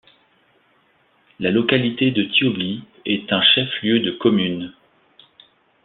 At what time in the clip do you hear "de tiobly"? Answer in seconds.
2.09-2.83